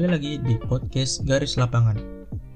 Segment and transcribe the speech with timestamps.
[0.00, 2.00] kembali lagi di podcast Garis Lapangan.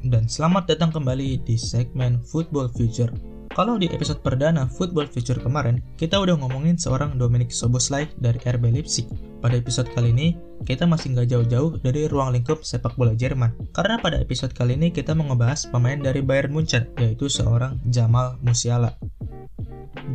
[0.01, 3.13] Dan selamat datang kembali di segmen Football Future.
[3.53, 8.73] Kalau di episode perdana Football Future kemarin, kita udah ngomongin seorang Dominic Soboslai dari RB
[8.73, 9.05] Leipzig.
[9.45, 13.53] Pada episode kali ini, kita masih nggak jauh-jauh dari ruang lingkup sepak bola Jerman.
[13.77, 18.41] Karena pada episode kali ini kita mau ngebahas pemain dari Bayern Munchen, yaitu seorang Jamal
[18.41, 18.97] Musiala.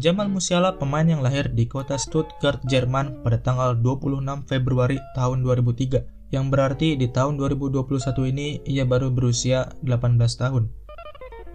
[0.01, 6.17] Jamal Musiala pemain yang lahir di kota Stuttgart, Jerman pada tanggal 26 Februari tahun 2003
[6.29, 7.89] yang berarti di tahun 2021
[8.29, 10.69] ini ia baru berusia 18 tahun.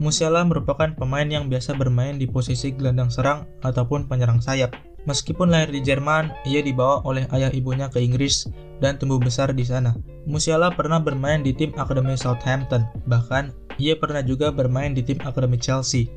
[0.02, 4.74] Musiala merupakan pemain yang biasa bermain di posisi gelandang serang ataupun penyerang sayap.
[5.06, 8.50] Meskipun lahir di Jerman, ia dibawa oleh ayah ibunya ke Inggris
[8.83, 9.95] dan tumbuh besar di sana.
[10.27, 15.61] Musiala pernah bermain di tim Akademi Southampton, bahkan ia pernah juga bermain di tim Akademi
[15.61, 16.11] Chelsea.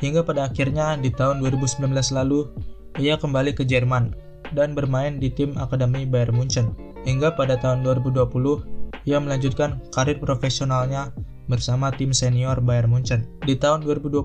[0.00, 2.48] Hingga pada akhirnya di tahun 2019 lalu,
[2.96, 4.16] ia kembali ke Jerman
[4.56, 11.12] dan bermain di tim Akademi Bayern Munchen hingga pada tahun 2020 ia melanjutkan karir profesionalnya
[11.48, 13.26] bersama tim senior Bayern Munchen.
[13.42, 14.22] Di tahun 2020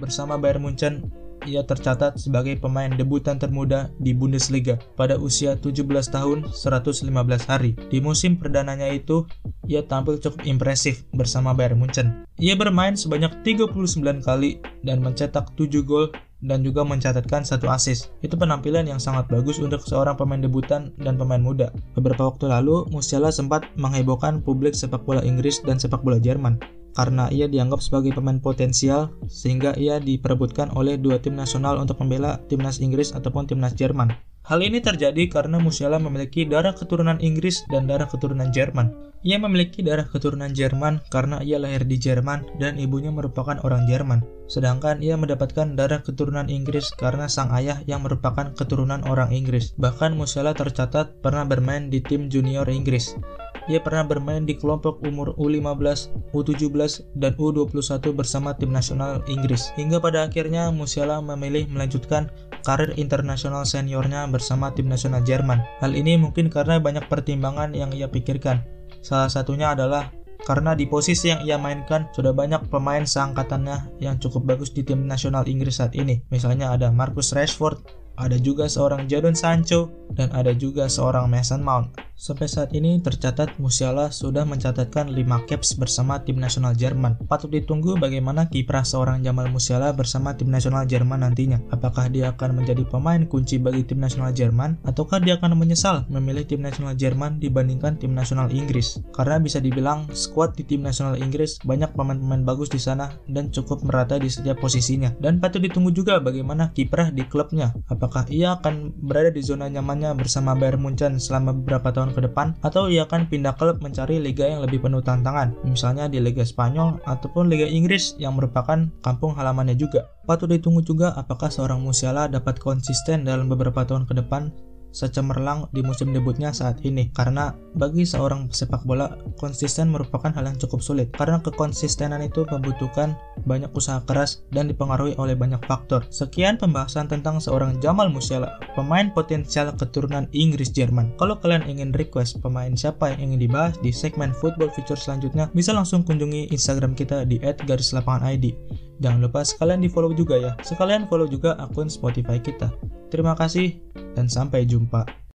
[0.00, 1.06] bersama Bayern Munchen
[1.48, 7.08] ia tercatat sebagai pemain debutan termuda di Bundesliga pada usia 17 tahun 115
[7.48, 7.72] hari.
[7.88, 9.24] Di musim perdananya itu,
[9.64, 12.28] ia tampil cukup impresif bersama Bayern Munchen.
[12.36, 18.12] Ia bermain sebanyak 39 kali dan mencetak 7 gol dan juga mencatatkan satu assist.
[18.24, 21.72] Itu penampilan yang sangat bagus untuk seorang pemain debutan dan pemain muda.
[21.96, 26.60] Beberapa waktu lalu, Musiala sempat menghebohkan publik sepak bola Inggris dan sepak bola Jerman
[26.94, 32.42] karena ia dianggap sebagai pemain potensial sehingga ia diperebutkan oleh dua tim nasional untuk membela
[32.50, 34.10] timnas Inggris ataupun timnas Jerman.
[34.40, 39.10] Hal ini terjadi karena Musiala memiliki darah keturunan Inggris dan darah keturunan Jerman.
[39.20, 44.24] Ia memiliki darah keturunan Jerman karena ia lahir di Jerman dan ibunya merupakan orang Jerman.
[44.48, 49.76] Sedangkan ia mendapatkan darah keturunan Inggris karena sang ayah yang merupakan keturunan orang Inggris.
[49.76, 53.20] Bahkan Musiala tercatat pernah bermain di tim junior Inggris.
[53.68, 59.68] Ia pernah bermain di kelompok umur U15, U17, dan U21 bersama tim nasional Inggris.
[59.76, 62.32] Hingga pada akhirnya Musiala memilih melanjutkan
[62.62, 65.60] karir internasional seniornya bersama tim nasional Jerman.
[65.80, 68.62] Hal ini mungkin karena banyak pertimbangan yang ia pikirkan.
[69.00, 70.12] Salah satunya adalah
[70.44, 75.04] karena di posisi yang ia mainkan sudah banyak pemain seangkatannya yang cukup bagus di tim
[75.04, 76.24] nasional Inggris saat ini.
[76.32, 77.80] Misalnya ada Marcus Rashford,
[78.16, 82.09] ada juga seorang Jadon Sancho, dan ada juga seorang Mason Mount.
[82.20, 87.16] Sampai saat ini tercatat Musiala sudah mencatatkan 5 caps bersama tim nasional Jerman.
[87.24, 91.64] Patut ditunggu bagaimana kiprah seorang Jamal Musiala bersama tim nasional Jerman nantinya.
[91.72, 96.44] Apakah dia akan menjadi pemain kunci bagi tim nasional Jerman ataukah dia akan menyesal memilih
[96.44, 99.00] tim nasional Jerman dibandingkan tim nasional Inggris?
[99.16, 103.80] Karena bisa dibilang skuad di tim nasional Inggris banyak pemain-pemain bagus di sana dan cukup
[103.80, 105.16] merata di setiap posisinya.
[105.16, 107.72] Dan patut ditunggu juga bagaimana kiprah di klubnya.
[107.88, 112.22] Apakah ia akan berada di zona nyamannya bersama Bayern Munchen selama beberapa tahun tahun ke
[112.26, 116.42] depan atau ia akan pindah klub mencari liga yang lebih penuh tantangan, misalnya di Liga
[116.42, 120.10] Spanyol ataupun Liga Inggris yang merupakan kampung halamannya juga.
[120.26, 124.50] Patut ditunggu juga apakah seorang Musiala dapat konsisten dalam beberapa tahun ke depan
[124.90, 130.58] secemerlang di musim debutnya saat ini karena bagi seorang sepak bola konsisten merupakan hal yang
[130.58, 133.14] cukup sulit karena kekonsistenan itu membutuhkan
[133.46, 136.04] banyak usaha keras dan dipengaruhi oleh banyak faktor.
[136.10, 141.14] Sekian pembahasan tentang seorang Jamal Musiala, pemain potensial keturunan Inggris Jerman.
[141.16, 145.70] Kalau kalian ingin request pemain siapa yang ingin dibahas di segmen Football Feature selanjutnya, bisa
[145.72, 148.54] langsung kunjungi Instagram kita di @garislapanganid.
[149.00, 150.52] Jangan lupa sekalian di follow juga ya.
[150.60, 152.68] Sekalian follow juga akun Spotify kita.
[153.08, 153.80] Terima kasih
[154.14, 155.29] dan sampai jumpa.